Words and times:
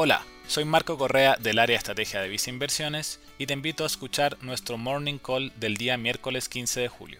Hola, 0.00 0.24
soy 0.46 0.64
Marco 0.64 0.96
Correa 0.96 1.34
del 1.40 1.58
área 1.58 1.76
estrategia 1.76 2.20
de 2.20 2.28
Visa 2.28 2.50
Inversiones 2.50 3.18
y 3.36 3.46
te 3.46 3.52
invito 3.52 3.82
a 3.82 3.88
escuchar 3.88 4.38
nuestro 4.42 4.78
Morning 4.78 5.18
Call 5.18 5.52
del 5.56 5.76
día 5.76 5.96
miércoles 5.96 6.48
15 6.48 6.82
de 6.82 6.88
julio. 6.88 7.18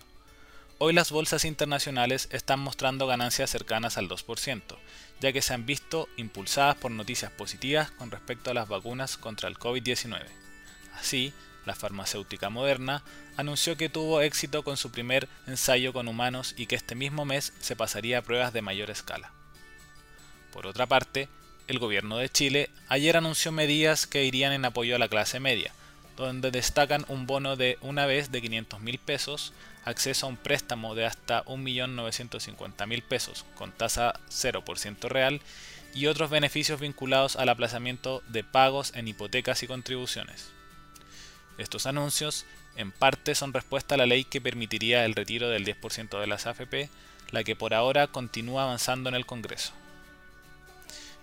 Hoy 0.79 0.93
las 0.93 1.11
bolsas 1.11 1.45
internacionales 1.45 2.29
están 2.31 2.61
mostrando 2.61 3.09
ganancias 3.09 3.51
cercanas 3.51 3.99
al 3.99 4.09
2%, 4.09 4.63
ya 5.21 5.33
que 5.33 5.43
se 5.43 5.55
han 5.55 5.67
visto 5.67 6.09
impulsadas 6.17 6.77
por 6.77 6.93
noticias 6.93 7.33
positivas 7.33 7.91
con 7.91 8.13
respecto 8.13 8.53
a 8.53 8.55
las 8.55 8.69
vacunas 8.69 9.17
contra 9.17 9.49
el 9.49 9.59
COVID-19. 9.59 10.23
Así, 11.01 11.33
la 11.67 11.75
farmacéutica 11.75 12.49
Moderna 12.49 13.03
anunció 13.37 13.77
que 13.77 13.89
tuvo 13.89 14.21
éxito 14.21 14.63
con 14.63 14.77
su 14.77 14.93
primer 14.93 15.29
ensayo 15.49 15.93
con 15.93 16.07
humanos 16.07 16.55
y 16.57 16.67
que 16.67 16.77
este 16.77 16.95
mismo 16.95 17.25
mes 17.25 17.53
se 17.59 17.75
pasaría 17.75 18.19
a 18.19 18.23
pruebas 18.23 18.53
de 18.53 18.63
mayor 18.63 18.89
escala. 18.89 19.33
Por 20.53 20.69
otra 20.69 20.87
parte, 20.87 21.29
el 21.69 21.79
gobierno 21.79 22.17
de 22.17 22.31
Chile 22.31 22.71
ayer 22.89 23.17
anunció 23.17 23.53
medidas 23.53 24.07
que 24.07 24.25
irían 24.25 24.53
en 24.53 24.65
apoyo 24.65 24.97
a 24.97 24.99
la 24.99 25.09
clase 25.09 25.39
media, 25.39 25.73
donde 26.17 26.51
destacan 26.51 27.05
un 27.09 27.27
bono 27.27 27.57
de 27.57 27.79
una 27.83 28.07
vez 28.07 28.33
de 28.33 28.41
500 28.41 28.81
mil 28.81 28.99
pesos, 28.99 29.53
acceso 29.85 30.27
a 30.27 30.29
un 30.31 30.37
préstamo 30.37 30.95
de 30.95 31.05
hasta 31.07 31.45
1.950.000 31.45 33.03
pesos 33.03 33.45
con 33.55 33.71
tasa 33.73 34.19
0% 34.31 35.09
real 35.09 35.41
y 35.95 36.07
otros 36.07 36.31
beneficios 36.31 36.81
vinculados 36.81 37.37
al 37.37 37.49
aplazamiento 37.49 38.23
de 38.29 38.45
pagos 38.45 38.93
en 38.95 39.07
hipotecas 39.09 39.63
y 39.63 39.67
contribuciones. 39.67 40.51
Estos 41.59 41.87
anuncios 41.87 42.47
en 42.77 42.93
parte 42.93 43.35
son 43.35 43.53
respuesta 43.53 43.95
a 43.95 43.99
la 43.99 44.07
ley 44.07 44.25
que 44.25 44.41
permitiría 44.41 45.05
el 45.05 45.15
retiro 45.15 45.49
del 45.49 45.67
10% 45.67 46.21
de 46.21 46.27
las 46.27 46.47
AFP, 46.47 46.89
la 47.31 47.45
que 47.45 47.57
por 47.57 47.75
ahora 47.75 48.07
continúa 48.07 48.63
avanzando 48.63 49.09
en 49.09 49.15
el 49.15 49.27
Congreso. 49.27 49.73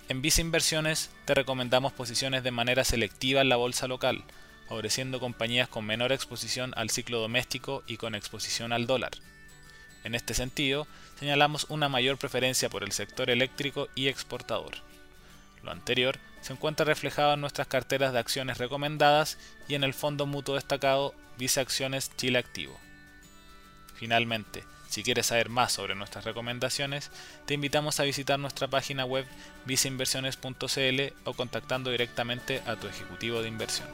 En 0.07 0.21
Visa 0.21 0.41
Inversiones 0.41 1.09
te 1.25 1.33
recomendamos 1.33 1.91
posiciones 1.91 2.43
de 2.43 2.51
manera 2.51 2.83
selectiva 2.83 3.41
en 3.41 3.49
la 3.49 3.55
bolsa 3.55 3.87
local, 3.87 4.23
favoreciendo 4.67 5.19
compañías 5.19 5.67
con 5.67 5.83
menor 5.83 6.11
exposición 6.11 6.73
al 6.75 6.91
ciclo 6.91 7.19
doméstico 7.19 7.83
y 7.87 7.97
con 7.97 8.13
exposición 8.13 8.71
al 8.71 8.85
dólar. 8.85 9.13
En 10.03 10.13
este 10.13 10.35
sentido, 10.35 10.85
señalamos 11.19 11.65
una 11.69 11.89
mayor 11.89 12.19
preferencia 12.19 12.69
por 12.69 12.83
el 12.83 12.91
sector 12.91 13.31
eléctrico 13.31 13.87
y 13.95 14.07
exportador. 14.07 14.75
Lo 15.63 15.71
anterior 15.71 16.19
se 16.41 16.53
encuentra 16.53 16.85
reflejado 16.85 17.33
en 17.33 17.41
nuestras 17.41 17.65
carteras 17.65 18.13
de 18.13 18.19
acciones 18.19 18.59
recomendadas 18.59 19.39
y 19.67 19.73
en 19.73 19.83
el 19.83 19.95
fondo 19.95 20.27
mutuo 20.27 20.53
destacado 20.53 21.15
Visa 21.39 21.61
Acciones 21.61 22.11
Chile 22.15 22.37
Activo. 22.37 22.79
Finalmente, 23.95 24.63
si 24.89 25.03
quieres 25.03 25.27
saber 25.27 25.49
más 25.49 25.73
sobre 25.73 25.95
nuestras 25.95 26.25
recomendaciones, 26.25 27.11
te 27.45 27.53
invitamos 27.53 27.99
a 27.99 28.03
visitar 28.03 28.39
nuestra 28.39 28.67
página 28.67 29.05
web 29.05 29.25
visainversiones.cl 29.65 31.01
o 31.25 31.33
contactando 31.33 31.91
directamente 31.91 32.61
a 32.65 32.75
tu 32.75 32.87
ejecutivo 32.87 33.41
de 33.41 33.49
inversión. 33.49 33.87